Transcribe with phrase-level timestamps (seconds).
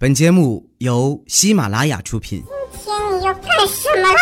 [0.00, 2.44] 本节目由喜马拉雅出品。
[2.70, 4.20] 今天你要干什么啦？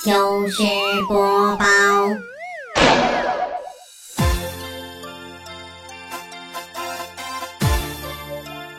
[0.00, 0.62] 糗事
[1.08, 1.64] 播报。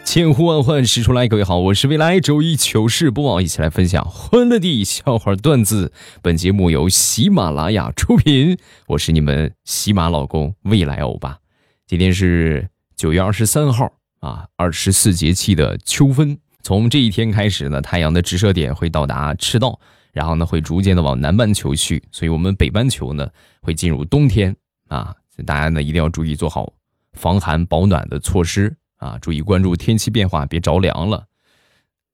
[0.05, 5.91] 千呼万唤始出来，各位好，我是未来周一糗事播报，一起来分享欢乐的笑话段子。
[6.21, 8.57] 本节目由喜马拉雅出品，
[8.87, 11.39] 我是你们喜马老公未来欧巴。
[11.85, 16.37] 今天是九月二十三号啊，二十四节气的秋分。
[16.61, 19.79] 从这一天开始呢，太阳的直射点会到达赤道，
[20.11, 23.29] 然后呢会逐渐的往南半球去，所以我们北半球呢
[23.61, 24.55] 会进入冬天
[24.89, 25.15] 啊。
[25.45, 26.73] 大家呢一定要注意做好
[27.13, 31.25] 防寒保暖的措施啊，注意关注天气变化，别着凉了。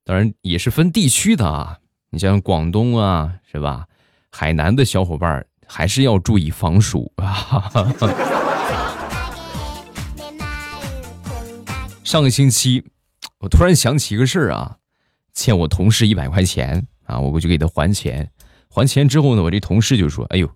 [0.03, 1.80] 当然也是分地区的啊，
[2.11, 3.88] 你像广东啊，是吧？
[4.31, 7.72] 海南的小伙伴还是要注意防暑啊。
[12.05, 12.86] 上个星期，
[13.40, 14.77] 我突然想起一个事儿啊，
[15.34, 18.31] 欠我同事一百块钱啊，我过去给他还钱。
[18.70, 20.47] 还钱之后呢，我这同事就说：“哎呦，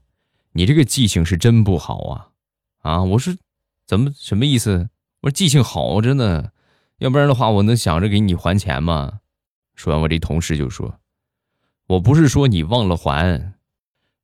[0.51, 2.27] 你这个记性是真不好啊！”
[2.83, 3.33] 啊，我说
[3.87, 4.89] ：“怎么什么意思？”
[5.21, 6.51] 我说：“记性好着呢，
[6.99, 9.19] 要不然的话，我能想着给你还钱吗？”
[9.73, 10.99] 说完，我这同事就说
[11.87, 13.53] ：“我不是说你忘了还，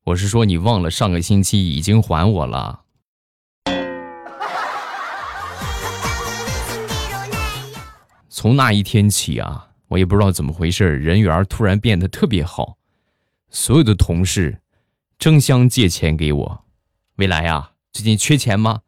[0.04, 2.84] 我是说你忘了上个星期已经还我了。”
[8.38, 12.76] 从那一天起啊，我也不知道怎么回事，人缘突然变得特别好，
[13.48, 14.60] 所有的同事
[15.18, 16.64] 争相借钱给我。
[17.14, 18.82] 未来呀，最近缺钱吗？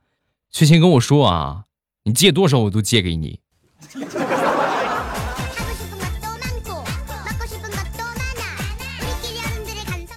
[0.50, 1.64] 缺钱跟我说啊，
[2.02, 3.40] 你借多少我都借给你。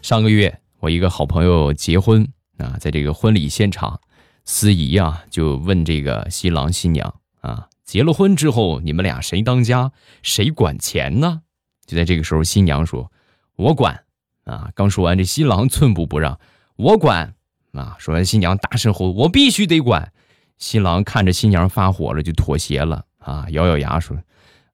[0.03, 4.01] 上个月我一个好朋友结婚啊，在这个婚礼现场，
[4.43, 7.69] 司仪啊就问这个新郎新娘啊。
[7.91, 9.91] 结了婚之后，你们俩谁当家，
[10.23, 11.41] 谁管钱呢？
[11.85, 13.11] 就在这个时候，新娘说
[13.57, 14.05] ：“我管。”
[14.47, 16.39] 啊，刚说完，这新郎寸步不让
[16.77, 17.35] ：“我管。”
[17.75, 20.09] 啊，说完，新娘大声吼：“我必须得管！”
[20.57, 23.03] 新郎看着新娘发火了，就妥协了。
[23.17, 24.15] 啊，咬咬牙说：“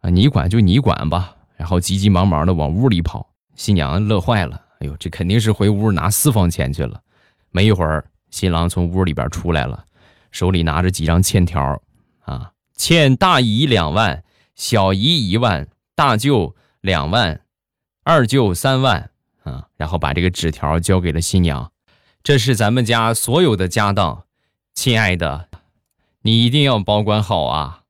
[0.01, 3.27] 啊，你管就你管吧。”然后急急忙忙的往屋里跑。
[3.55, 7.01] 新娘乐坏了：“哎呦，这肯定是回屋拿私房钱去了。”
[7.49, 9.83] 没一会儿，新郎从屋里边出来了，
[10.29, 11.81] 手里拿着几张欠条。
[12.77, 12.79] 啊。
[12.79, 14.23] 欠大姨两万，
[14.55, 17.41] 小姨一万，大舅两万，
[18.03, 19.09] 二舅三万
[19.43, 19.65] 啊！
[19.77, 21.71] 然后把这个纸条交给了新娘，
[22.21, 24.25] 这是咱们家所有的家当，
[24.75, 25.49] 亲爱的，
[26.21, 27.81] 你一定要保管好啊！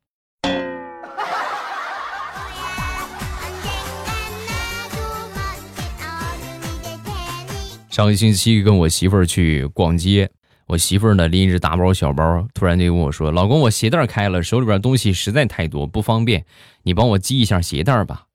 [7.91, 10.31] 上个星期跟我媳妇儿去逛街。
[10.67, 16.45] 我媳妇儿呢拎着大包小包，突然就跟我说：“老公，我鞋带开了，手里边东西实在太多，不方便，
[16.83, 18.25] 你帮我系一下鞋带吧。”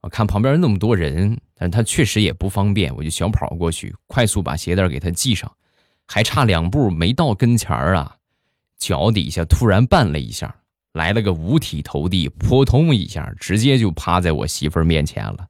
[0.00, 5.50] 我看旁边那么多人，但他确实也不方便，我就小跑过去，快速把鞋带给他系上。
[6.06, 8.16] 还差两步没到跟前儿啊，
[8.78, 10.56] 脚底下突然绊了一下，
[10.92, 15.46] 来了个五体投地，扑通一下，直接就趴在我媳妇儿面前了。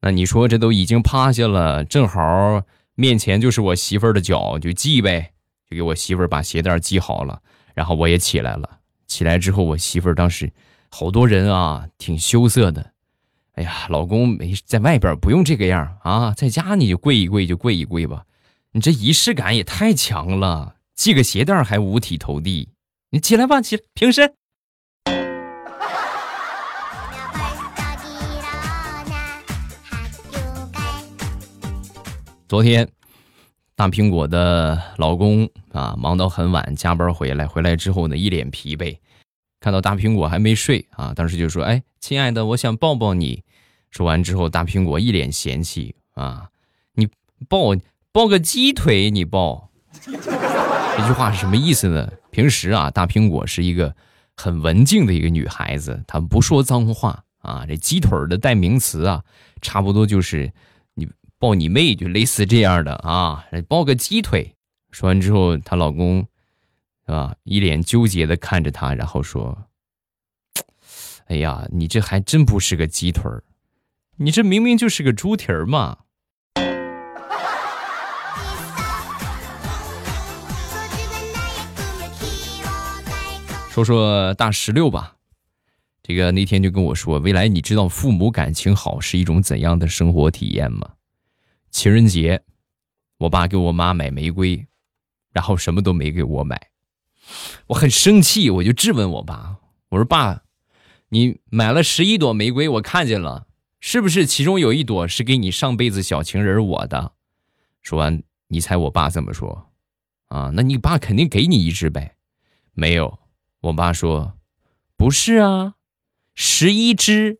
[0.00, 2.62] 那你说这都已经趴下了，正好
[2.94, 5.32] 面前就是我媳妇儿的脚，就系呗。
[5.70, 7.40] 就给我媳妇儿把鞋带系好了，
[7.74, 8.78] 然后我也起来了。
[9.06, 10.50] 起来之后，我媳妇儿当时
[10.90, 12.92] 好多人啊，挺羞涩的。
[13.52, 18.24] 哎呀，老公没在外边不用这个样啊，在家你就跪一跪就跪一跪吧。
[18.72, 22.68] 你这仪式感也太强了，系个鞋带还五体投地。
[23.10, 24.34] 你起来吧，起平身。
[32.48, 32.88] 昨天。
[33.78, 38.98] 大苹果的老公啊，忙到很晚，加班回来，回来之后呢，一脸疲惫。
[39.60, 43.44] 看到大苹果还没睡啊，当时就说：“哎，亲爱的，我想抱抱你。”
[43.92, 46.48] 说完之后，大苹果一脸嫌弃啊
[46.94, 47.06] ：“你
[47.48, 47.76] 抱
[48.10, 49.70] 抱个鸡腿，你抱。
[50.02, 52.10] ”这句话是什么意思呢？
[52.32, 53.94] 平时啊，大苹果是一个
[54.34, 57.64] 很文静的一个女孩子，她不说脏话啊。
[57.64, 59.22] 这鸡腿的代名词啊，
[59.62, 60.52] 差不多就是。
[61.40, 63.46] 抱你妹，就类似这样的啊！
[63.68, 64.56] 抱个鸡腿。
[64.90, 66.26] 说完之后，她老公，
[67.06, 67.36] 是吧？
[67.44, 69.66] 一脸纠结的看着她，然后说
[71.28, 73.44] ：“哎呀，你这还真不是个鸡腿儿，
[74.16, 75.98] 你这明明就是个猪蹄儿嘛！”
[83.70, 85.14] 说说大石榴吧，
[86.02, 90.94] 这个那天就跟我说：“未来，你知道父母感情好是一种怎样的生活体验吗？”
[91.78, 92.42] 情人节，
[93.18, 94.66] 我爸给我妈买玫瑰，
[95.30, 96.70] 然后什么都没给我买，
[97.68, 99.58] 我很生气，我就质问我爸
[99.90, 100.42] ：“我说爸，
[101.10, 103.46] 你买了十一朵玫瑰，我看见了，
[103.78, 107.12] 是不是其中有一朵是给你上辈子小情人我的？
[107.80, 109.70] 说完，你猜我爸怎么说？
[110.30, 112.16] 啊，那你爸肯定给你一支呗？
[112.72, 113.20] 没有，
[113.60, 114.36] 我爸说，
[114.96, 115.74] 不是啊，
[116.34, 117.38] 十一支，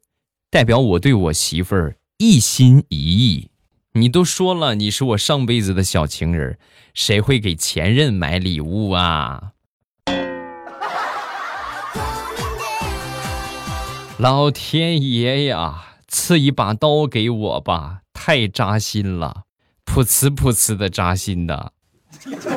[0.49, 3.51] 代表我对我媳妇儿一心一意。
[3.99, 6.57] 你都说了，你是我上辈子的小情人，
[6.95, 9.55] 谁会给前任买礼物啊？
[14.19, 19.43] 老天爷呀，赐一把刀给我吧，太扎心了，
[19.85, 21.73] 噗呲噗呲的扎心的。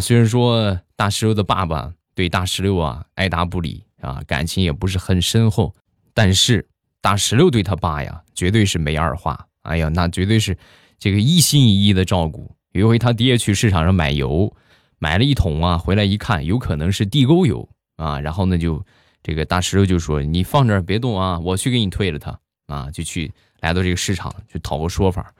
[0.00, 5.74] 虽然说大石榴的爸爸对大石榴啊爱答不理啊，感情也不是很深厚，
[6.12, 6.68] 但是
[7.00, 9.46] 大石榴对他爸呀，绝对是没二话。
[9.62, 10.58] 哎呀，那绝对是
[10.98, 12.54] 这个一心一意的照顾。
[12.72, 14.54] 有一回，他爹去市场上买油，
[14.98, 18.20] 买了一桶啊，回来一看，有可能是地沟油啊。
[18.20, 18.84] 然后呢，就
[19.22, 25.32] 这个大石榴就说：“你放这儿别动啊，我去给你退了它啊。”就去来到这个市场去讨个说法。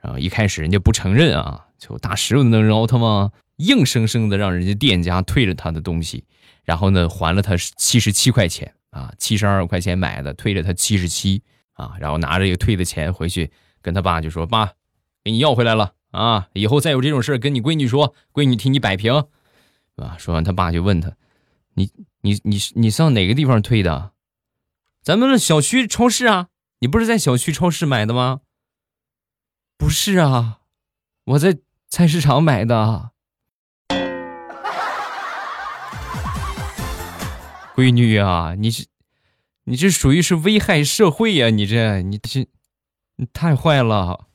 [0.00, 3.32] 然后一开始人家不承认啊，就大石榴能饶他吗？
[3.56, 6.24] 硬生生的让人家店家退了他的东西，
[6.64, 11.42] 然后呢还了他七十七块钱啊，七十二块钱买的，退了他七十七
[11.74, 11.94] 啊。
[12.00, 14.72] 然后拿着这个退的钱回去跟他爸就说：“爸，
[15.22, 16.48] 给你要回来了。”啊！
[16.52, 19.12] 以后再有这种事跟你闺女说，闺女替你摆平，
[19.96, 20.16] 啊！
[20.16, 21.16] 说完，他爸就问他
[21.74, 21.90] ：“你、
[22.20, 24.12] 你、你、你上哪个地方退的？
[25.02, 26.50] 咱们的小区超市啊？
[26.78, 28.42] 你不是在小区超市买的吗
[29.76, 30.60] ？”“不是啊，
[31.24, 31.58] 我在
[31.88, 33.10] 菜市场买的。”
[37.74, 38.84] 闺女啊，你这、
[39.64, 41.50] 你这属于是危害社会呀！
[41.50, 42.46] 你这、你这、
[43.16, 44.26] 你太坏了！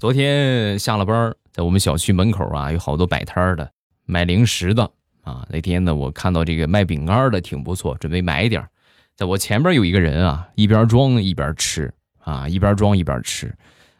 [0.00, 3.70] 昨天下了班，在我们小区门口啊，有好多摆摊的
[4.04, 4.82] 卖零食的
[5.22, 5.46] 啊。
[5.48, 8.66] 那天呢，我看到这个卖饼干的挺不错，准备买一点。
[9.14, 11.94] 在我前边有一个人啊，一边装一边吃
[12.24, 13.54] 啊，一边装一边吃。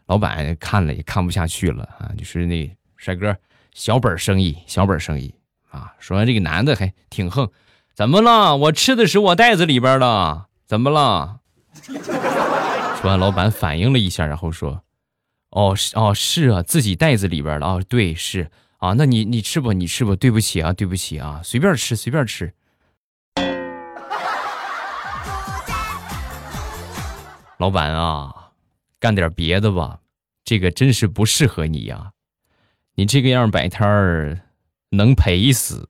[0.08, 3.37] 老板看了也看不下去了啊，就是那帅哥，
[3.72, 5.32] 小本生意，小本生意
[5.70, 5.94] 啊。
[6.00, 7.49] 说完这个男的还挺横，
[7.94, 8.56] 怎么了？
[8.56, 11.40] 我吃的是我袋子里边的，怎么了？
[13.00, 14.82] 说完，老板反应了一下，然后说。
[15.50, 22.52] 哦是哦是啊，自己袋子里边的啊，对是啊，那你你吃吧，你吃吧，对不起啊，对不起啊，随便吃随便吃。
[27.58, 28.38] 老板啊，
[29.00, 30.00] 干点别的吧，
[30.45, 32.11] 这个真是不适合你呀，
[32.97, 34.41] 你这个样摆摊儿
[34.91, 35.89] 能赔死。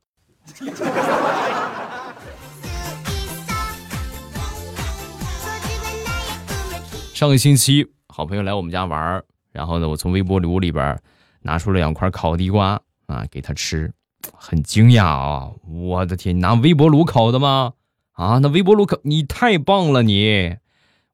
[7.14, 9.24] 上个星期，好朋友来我们家玩儿。
[9.52, 11.00] 然后呢，我从微波炉里边
[11.40, 13.90] 拿出了两块烤地瓜啊，给他吃，
[14.34, 15.50] 很惊讶啊！
[15.66, 17.72] 我的天，拿微波炉烤的吗？
[18.12, 20.58] 啊，那微波炉烤，你太棒了你！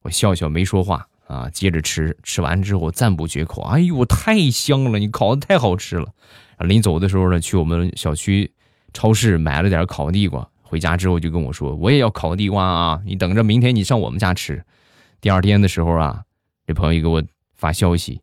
[0.02, 6.08] 我笑笑没说话啊，接着吃，吃完之后赞不绝口，哎呦，太香了，你烤的太好吃了。
[6.58, 8.52] 临走的时候呢，去我们小区
[8.92, 14.64] 超市买了点烤地瓜，回家之后就跟我说，我也要烤地瓜啊，你等着，明天你上我们家吃。
[15.20, 16.22] 第二天的时候啊，
[16.66, 17.22] 这朋友给我
[17.54, 18.20] 发消息。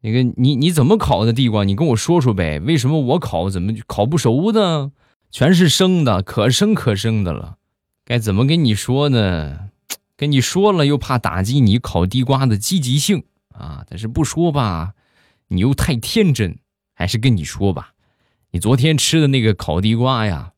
[0.00, 1.62] 那个你你怎么烤的地瓜？
[1.64, 2.58] 你跟我说说呗。
[2.60, 4.92] 为什么我烤怎么烤不熟呢？
[5.30, 7.56] 全是生的，可生可生的了。
[8.04, 9.68] 该怎么跟你说呢？
[10.20, 13.24] 跟你说了又怕打击你烤地瓜的积极性
[13.54, 13.86] 啊。
[13.88, 14.92] 但是不说吧，
[15.48, 16.58] 你又太天真。
[16.92, 17.94] 还是跟你说吧，
[18.50, 20.52] 你昨天吃的那个烤地瓜呀，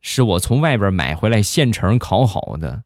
[0.00, 2.84] 是我从外边买回来现成烤好的，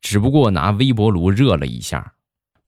[0.00, 2.12] 只不过拿微波炉热了一下。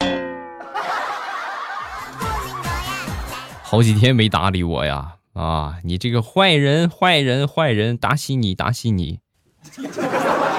[3.63, 5.19] 好几天没搭理我呀！
[5.35, 9.21] 啊，你这个坏人，坏人，坏人，打死你，打死你！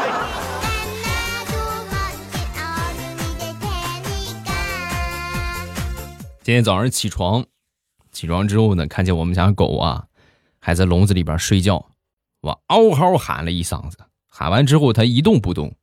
[6.44, 7.46] 今天早上起床，
[8.12, 10.08] 起床之后呢，看见我们家狗啊，
[10.60, 11.92] 还在笼子里边睡觉，
[12.42, 15.76] 我嗷嗷喊了一嗓子，喊完之后它一动不动。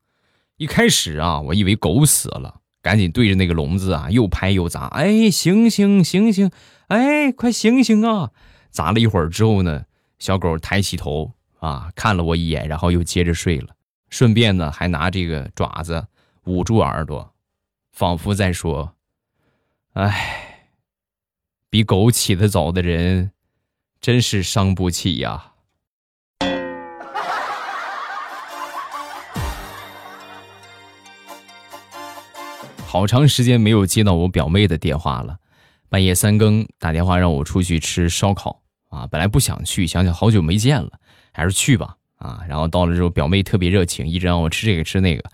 [0.56, 6.50] 一开始啊，我以为狗死了，赶紧对着那个笼子啊又拍又砸，哎，醒醒，醒醒！
[6.88, 8.32] 哎，快醒醒啊！
[8.72, 9.84] 砸了一会儿之后呢，
[10.18, 13.76] 小狗抬起头啊，看了我一眼，然后又接着睡了。
[14.10, 16.08] 顺便呢，还拿这个爪子
[16.46, 17.32] 捂住耳朵，
[17.92, 18.96] 仿佛在说
[19.94, 20.47] ：“哎，
[21.70, 23.32] 比狗起得早的人，
[24.00, 25.52] 真是伤不起呀。”
[32.86, 35.36] 好长时间没有接到我表妹的电话了，
[35.90, 39.06] 半夜三更打电话让我出去吃烧烤啊！
[39.06, 40.92] 本来不想去，想想好久没见了，
[41.32, 42.40] 还是去吧啊！
[42.48, 45.30] 然后到了之后，表妹特别热情，一直让我吃这个吃那个，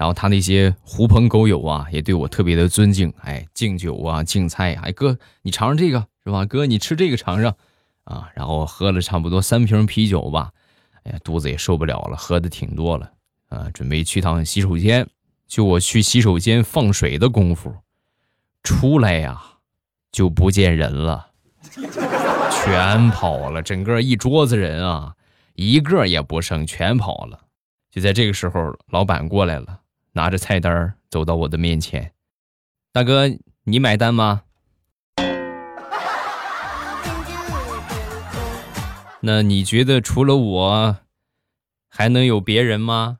[0.00, 6.46] 然后他那些狐朋狗友啊，也对我特别的尊敬，哎，敬酒啊，敬菜，哎哥，你尝尝这个是吧？
[6.46, 7.54] 哥，你吃这个尝尝
[8.04, 8.30] 啊！
[8.34, 10.52] 然后喝了差不多三瓶啤酒吧，
[11.02, 13.12] 哎呀，肚子也受不了了，喝的挺多了。
[13.50, 15.06] 啊，准备去趟洗手间，
[15.46, 17.70] 就我去洗手间放水的功夫，
[18.62, 19.38] 出来呀，
[20.10, 21.28] 就不见人了，
[22.50, 25.14] 全跑了，整个一桌子人啊，
[25.56, 27.38] 一个也不剩，全跑了。
[27.90, 29.80] 就在这个时候，老板过来了，
[30.12, 32.12] 拿着菜单走到我的面前，
[32.92, 33.28] 大哥，
[33.64, 34.42] 你买单吗？
[39.20, 40.96] 那你觉得除了我，
[41.88, 43.18] 还能有别人吗？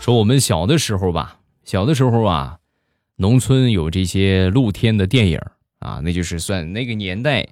[0.00, 2.58] 说我们小的时候吧，小的时候啊，
[3.16, 5.38] 农村有这些露天的电影
[5.78, 7.46] 啊，那就是算那个年代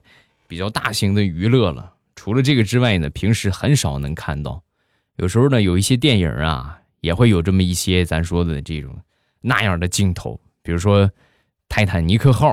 [0.51, 1.95] 比较大型的娱乐了。
[2.17, 4.61] 除了这个之外呢，平时很少能看到。
[5.15, 8.99] 有时候呢，有一些电影啊，也会有这么一些咱说的这种
[9.41, 11.07] 那样的镜头，比如说
[11.69, 12.49] 《泰坦尼克号》，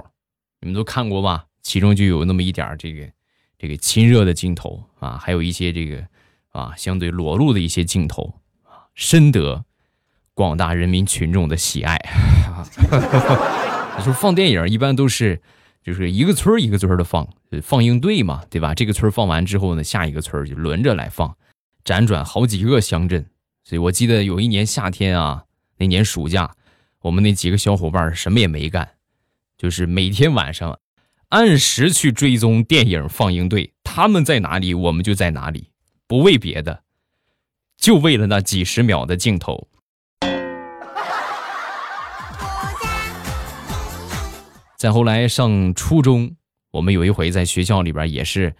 [0.61, 1.45] 你们都看过吧？
[1.63, 3.09] 其中就有那么一点这个，
[3.57, 6.05] 这个亲热的镜头啊，还有一些这个
[6.49, 8.31] 啊相对裸露的一些镜头
[8.63, 9.65] 啊，深得
[10.35, 11.97] 广大人民群众的喜爱。
[13.97, 15.41] 你说放电影一般都是
[15.87, 17.25] 就是一个村一个村的放，
[17.63, 18.75] 放映队嘛，对吧？
[18.75, 21.33] 这个村放完之后呢，下一个村就轮着来放，
[21.85, 23.25] 辗转好几个乡镇。
[23.63, 25.45] 所以我记得有一年夏天啊，
[25.77, 26.53] 那年暑假，
[27.03, 28.95] 我们那几个小伙伴什么也没干，
[29.57, 30.77] 就是每天晚上。
[31.29, 35.69] 按时去追踪电影放映队，他们在哪里，我们就在哪里，
[36.05, 36.83] 不为别的，
[37.77, 39.69] 就为了那几十秒的镜头。
[44.77, 46.35] 再后来上初中，
[46.69, 48.55] 我们有一回在学校里边也是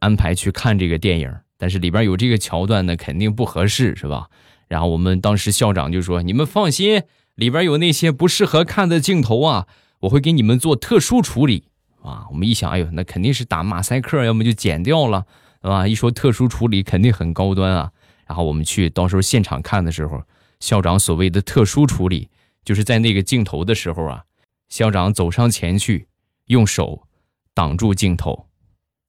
[0.00, 4.30] 安排去看这个电影，但是里边有这个桥段呢，肯定不合适，是吧？
[4.66, 7.02] 然后我们当时校长就说：“你们放心，
[7.34, 9.66] 里边有那些不适合看的镜头啊，
[10.00, 11.64] 我会给你们做特殊处理。”
[12.02, 15.26] 啊，我们一想，哎呦，那肯定是打马赛克，要么就剪掉了，
[15.60, 15.86] 对吧？
[15.86, 17.90] 一说特殊处理，肯定很高端啊。
[18.26, 20.22] 然后我们去，到时候现场看的时候，
[20.60, 22.30] 校长所谓的特殊处理，
[22.64, 24.24] 就是在那个镜头的时候啊，
[24.68, 26.08] 校长走上前去，
[26.46, 27.08] 用手
[27.54, 28.48] 挡住镜头，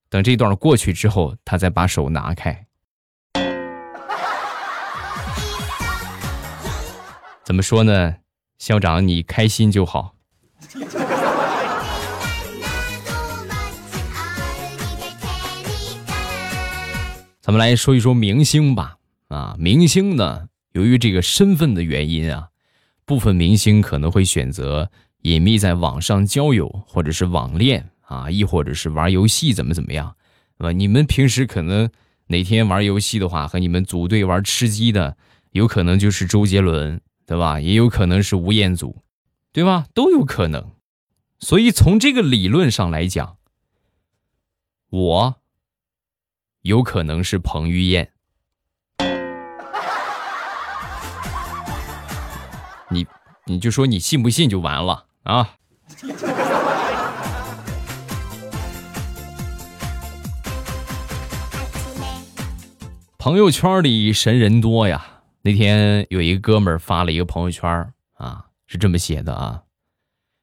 [0.10, 2.66] 等这段过去之后，他再把手拿开。
[7.44, 8.16] 怎么说呢？
[8.58, 10.16] 校长，你开心就好。
[17.42, 18.98] 咱们来说一说明星吧。
[19.28, 22.50] 啊，明星呢，由于这个身份的原因啊，
[23.04, 24.89] 部分明星可能会选择
[25.22, 30.16] 隐秘在网上交友，或者是网恋啊，亦或者是玩游戏，怎么怎么样，
[30.58, 30.72] 对吧？
[30.72, 31.90] 你们平时可能
[32.28, 35.18] 哪天玩游戏的话，和你们组队玩吃鸡的，
[35.52, 37.60] 有可能就是周杰伦，对吧？
[37.60, 39.04] 也有可能是吴彦祖，
[39.52, 39.88] 对吧？
[39.94, 40.72] 都有可能。
[41.40, 43.38] 所以从这个理论上来讲，
[44.90, 45.36] 我。
[46.64, 48.12] 有可能是彭于晏，
[52.90, 53.08] 你
[53.46, 55.56] 你就说你信不信就完了啊！
[63.20, 65.22] 朋友圈里神人多呀。
[65.42, 69.64] 那天有一个哥们儿发了一个朋友圈啊，是这么写的啊：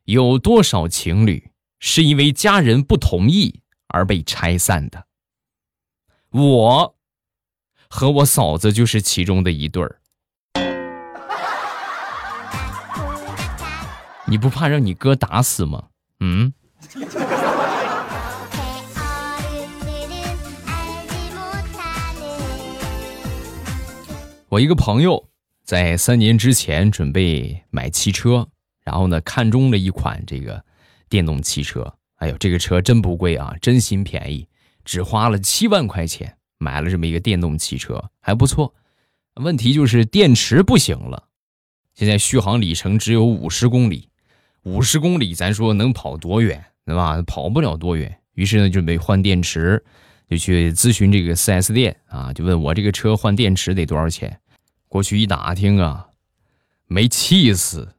[0.04, 1.50] 有多少情侣
[1.80, 5.06] 是因为家人不同意而被拆散的？
[6.30, 6.96] 我
[7.88, 10.00] 和我嫂子就是其中的一对儿，
[14.28, 15.84] 你不怕让你哥打死吗？
[16.20, 16.52] 嗯。
[24.48, 25.28] 我一个朋友
[25.64, 28.48] 在三年之前准备买汽车，
[28.84, 30.64] 然后呢看中了一款这个
[31.08, 34.48] 电动汽车，哎呦，这个车真不贵啊，真心便宜。
[34.84, 38.74] 只花了七万块钱买了这么一个电动汽车，还不错。
[39.34, 41.28] 问题就是电池不行了，
[41.94, 44.08] 现在续航里程只有五十公里，
[44.66, 47.22] 五十公里咱说能跑多远，对吧？
[47.24, 48.18] 跑不了多远。
[48.34, 49.80] 于是呢，准备换电池，
[50.28, 54.40] 就去咨询这个 4S 店啊，就问我这个车换电池得多少钱。
[54.88, 56.08] 过去一打听啊，
[56.88, 57.94] 没气死，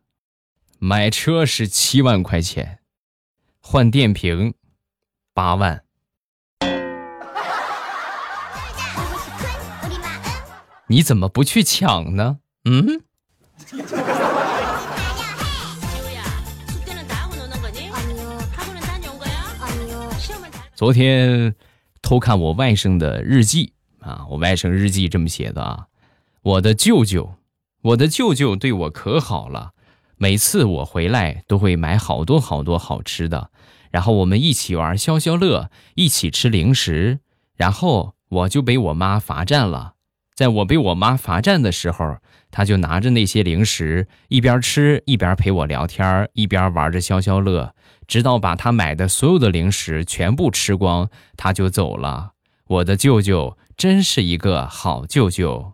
[0.77, 2.79] 买车是七万块钱，
[3.62, 4.53] 换电瓶
[5.33, 5.83] 八万。
[10.89, 12.39] 你怎么不去抢呢？
[12.65, 13.03] 嗯？
[20.77, 21.55] 昨天
[22.03, 25.88] 偷看我外甥的日记啊，我外甥日记这么写的啊，
[26.43, 27.34] 我的舅舅，
[27.81, 29.72] 我的舅舅对我可好了，
[30.17, 33.50] 每次我回来都会买好多好多好吃的，
[33.89, 37.22] 然后我们一起玩消消乐，一起吃零食，
[37.55, 39.96] 然后我就被我妈罚站了。
[40.36, 42.17] 在我被我妈罚站的时候，
[42.51, 47.74] 他就拿着那些零食，一边吃一边陪我聊天，一边玩着消消乐。
[48.07, 52.31] 直到把他买的所有的零食全部吃光，他就走了。
[52.67, 55.73] 我的舅舅真是一个好舅舅。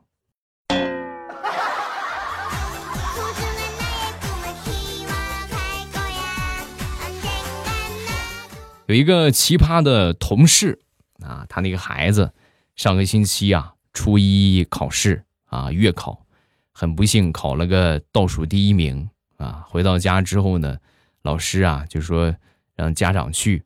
[8.88, 10.80] 有一个奇葩的同事
[11.24, 12.34] 啊，他那个孩子
[12.76, 16.26] 上个星期啊，初一考试啊，月考，
[16.72, 19.64] 很不幸考了个倒数第一名啊。
[19.68, 20.80] 回到家之后呢。
[21.24, 22.36] 老师啊，就说
[22.76, 23.64] 让家长去，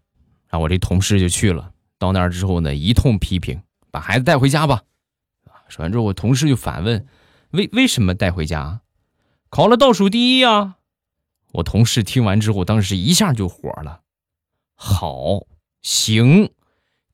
[0.48, 1.72] 然后我这同事就去了。
[2.00, 3.62] 到那儿之后呢，一通批评，
[3.92, 4.84] 把孩子带回家吧。
[5.68, 7.06] 说完之后，我同事就反问：
[7.50, 8.82] 为为什么带回家？
[9.50, 10.76] 考了倒数第一呀！
[11.54, 14.02] 我同事听完之后，当时一下就火了。
[14.76, 15.48] 好，
[15.82, 16.52] 行，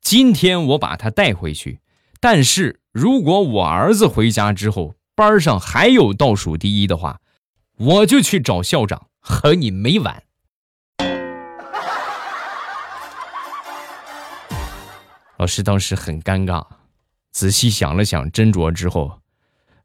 [0.01, 1.79] 今天我把他带回去。
[2.19, 7.21] 但是如果我儿子回家之后，班上还有倒数第一的话，
[7.77, 10.23] 我就去找校长，和你没完。
[15.43, 16.65] 老师当时很尴尬，
[17.33, 19.19] 仔细想了想，斟酌之后，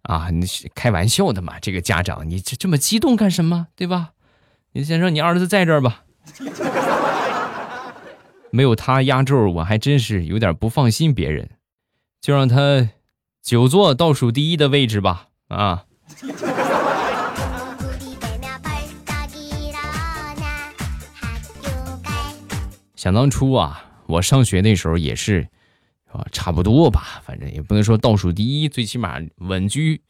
[0.03, 1.59] 啊，你开玩笑的嘛？
[1.59, 3.67] 这个家长，你这这么激动干什么？
[3.75, 4.11] 对吧？
[4.71, 6.05] 你先让你儿子在这儿吧，
[8.53, 11.51] 没有他压轴，我还真是有点不放心别人，
[12.21, 12.91] 就让他
[13.43, 15.27] 久坐倒数第一的位置吧。
[15.49, 15.87] 啊。
[22.95, 23.87] 想当初啊。
[24.09, 25.47] 我上学那时候也是，
[26.07, 30.03] 啊，差不多吧，反正也不能说倒数第一，最起码稳居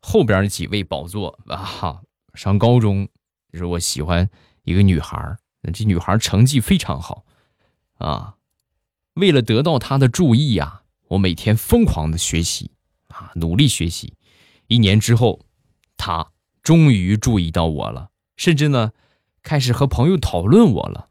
[0.00, 2.00] 后边几位宝座啊。
[2.34, 3.08] 上高中，
[3.52, 4.30] 就是我喜欢
[4.62, 7.24] 一个女孩那这女孩成绩非常好，
[7.98, 8.36] 啊，
[9.14, 12.70] 为了得到她的注意呀，我每天疯狂的学习
[13.08, 14.14] 啊，努力学习。
[14.68, 15.44] 一年之后，
[15.96, 16.30] 她
[16.62, 18.92] 终于注意到我了，甚至呢，
[19.42, 21.08] 开始和朋友讨论我了。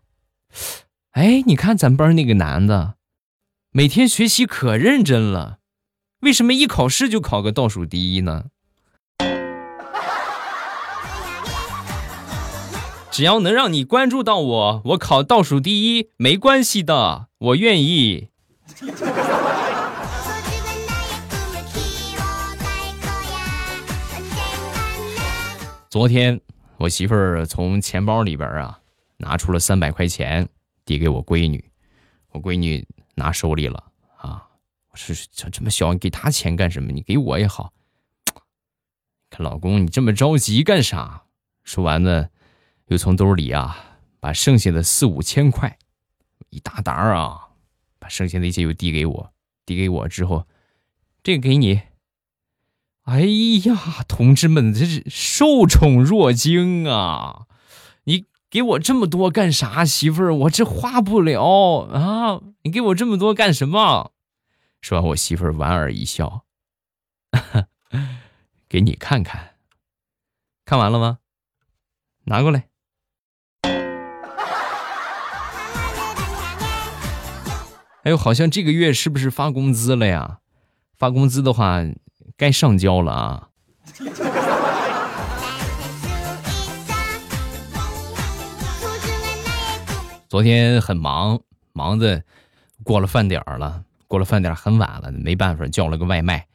[1.12, 2.95] 哎，你看咱班那个男的，
[3.71, 5.58] 每天学习可认真了，
[6.21, 8.45] 为什么一考试就考个倒数第一呢？
[13.12, 18.30] 只要能让你关注到我，我考倒数第一没关系的，我愿意。
[25.89, 26.39] 昨天
[26.78, 28.80] 我媳妇儿从钱包里边啊
[29.17, 30.47] 拿出了三百块钱。
[30.92, 31.72] 递给我闺女，
[32.32, 33.82] 我闺女拿手里了
[34.18, 34.46] 啊！
[34.90, 36.92] 我说这这么小，你给她钱干什么？
[36.92, 37.72] 你给我也好。
[39.30, 41.24] 看老公，你这么着急干啥？
[41.64, 42.28] 说完呢，
[42.88, 45.80] 又从兜里啊把剩下的四五千块，
[46.50, 47.52] 一大沓啊，
[47.98, 49.34] 把剩下的那些又递给我。
[49.66, 50.46] 递给我之后，
[51.24, 51.84] 这个给你。
[53.04, 53.22] 哎
[53.64, 57.48] 呀，同志们，这是受宠若惊啊！
[58.04, 58.26] 你。
[58.52, 60.36] 给我这么多干啥，媳妇儿？
[60.36, 62.42] 我这花不了啊！
[62.64, 64.12] 你给我这么多干什么？
[64.82, 66.44] 说完，我媳妇儿莞尔一笑，
[68.68, 69.52] 给你看看。
[70.66, 71.20] 看完了吗？
[72.26, 72.68] 拿过来。
[78.04, 80.40] 哎呦，好像这个月是不是发工资了呀？
[80.98, 81.80] 发工资的话，
[82.36, 83.51] 该上交了啊。
[90.32, 91.41] 昨天很忙，
[91.74, 92.24] 忙的
[92.86, 96.48] 过了饭点了，过了饭点很晚了，没办法叫了个外卖，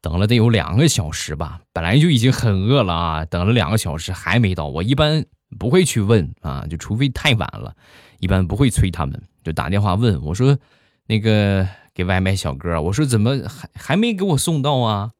[0.00, 5.24] 等了得有两个小时吧，本来就已经很饿了啊，等了两个小时还没到，我一般
[5.60, 7.72] 不会去问啊，就除非太晚了，
[8.18, 10.58] 一般不会催他们，就打电话问我说，
[11.06, 15.12] 那个给外卖小哥，我说怎么还还没给我送到啊？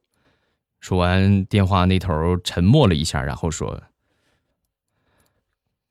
[0.81, 3.81] 说完电话那头沉默了一下，然后说。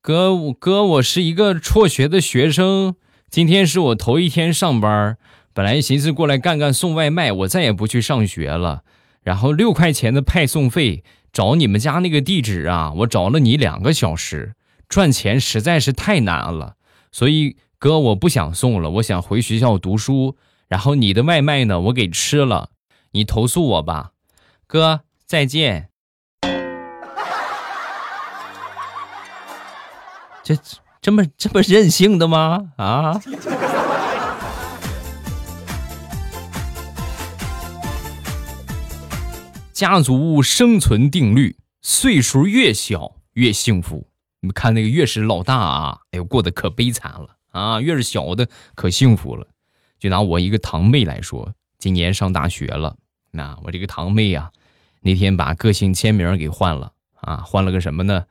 [0.02, 2.94] 哥，哥，我是一个辍学的学生，
[3.28, 5.18] 今天是我头一天上班，
[5.52, 8.82] 本来寻思过来干干送外卖，我再也不去上学了。
[9.22, 14.54] 然后六块钱的派送费，找你们家那个地址啊，我找了你两个小时，
[14.88, 16.76] 赚钱实在是太难了，
[17.12, 20.38] 所以哥，我不想送了，我想回学校读书。
[20.68, 22.70] 然后你的外卖呢，我给吃了，
[23.10, 24.12] 你投诉我吧。
[24.66, 25.89] 哥再见。
[30.50, 30.58] 这
[31.00, 32.72] 这么这么任性的吗？
[32.76, 33.20] 啊！
[39.72, 44.08] 家族生存定律：岁数越小越幸福。
[44.40, 47.80] 你们看那个越是老大啊，哎呦过得可悲惨了啊！
[47.80, 49.46] 越是小的可幸福了。
[50.00, 52.96] 就拿我一个堂妹来说，今年上大学了。
[53.30, 54.50] 那我这个堂妹啊，
[55.00, 58.24] 那天把个性签名给换了啊，换了个什么呢？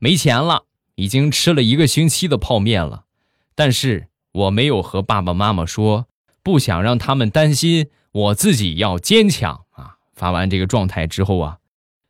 [0.00, 0.64] 没钱了，
[1.00, 3.04] 已经吃了一个星期的泡面了。
[3.54, 6.06] 但是我没有和爸爸妈妈说，
[6.42, 9.96] 不想让他们担心，我自己要坚强啊。
[10.14, 11.56] 发完这个状态之后啊，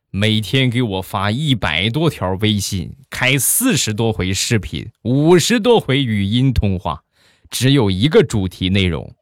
[0.09, 7.03] 每天给我发一百多条微信，开四十多回视频，五十多回语音通话，
[7.49, 9.15] 只有一个主题内容：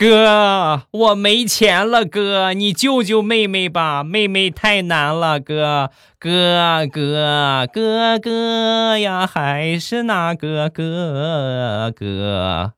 [0.00, 12.72] 哥，我没钱了，哥，你救救妹妹吧，妹妹太难了，哥，哥，哥，哥哥呀，还是那个哥哥。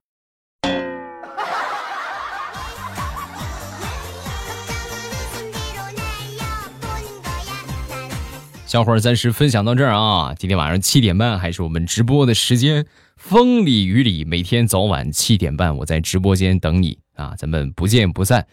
[8.67, 10.35] 小伙儿暂时分享到这儿啊！
[10.37, 12.85] 今天晚上七点半还是我们直播的时间，
[13.17, 17.35] 风里雨里，每天早晚七点半，我在直播间等你啊！
[17.37, 18.47] 咱们不见不散。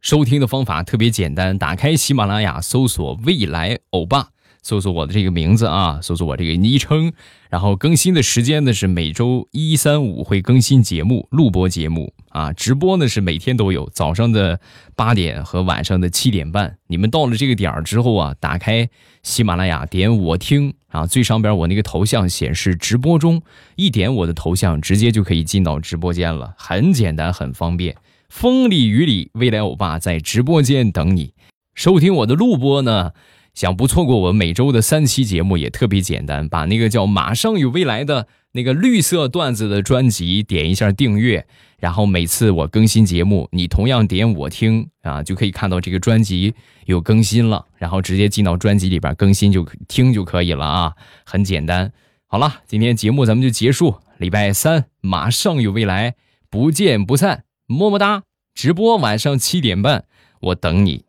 [0.00, 4.30] 收听的方法特别简单，打开喜马拉雅，搜索“未来欧巴”。
[4.62, 7.12] 搜索我的这个名字啊，搜索我这个昵称，
[7.50, 14.60] 然后更新的时间呢是每周一、三、五会更新节目，录播节目啊，直播呢是每天都有，早上的
[14.94, 16.78] 八点和晚上的七点半。
[16.86, 18.88] 你们到了这个点儿之后啊，打开
[19.22, 23.42] 喜马拉雅，点我听啊，最上边我那个头像显示直播中，
[23.74, 27.96] 一点我的头像，直接就可以进到直播间了，很简单，很方便。
[28.28, 31.34] 风里雨里，未来欧巴在直播间等你，
[31.74, 33.10] 收听我的录播呢。
[33.54, 41.46] 想不错过我每周的三期节目也特别简单，把那个叫“马上有未来”的那个绿色段子的专辑点一下订阅，
[41.78, 46.54] 然后每次我更新节目，你同样点我听啊，就可以看到这个专辑
[46.86, 51.92] 有更新了，然后直接进到专辑里边更新就听就可以了啊，很简单。
[52.26, 56.14] 好了，今天节目咱们就结束，礼拜三马上有未来，
[56.48, 58.22] 不见不散，么么哒！
[58.54, 60.06] 直播晚上七点半，
[60.40, 61.04] 我等你。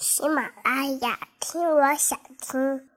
[0.00, 2.88] 喜马拉雅，听我想听。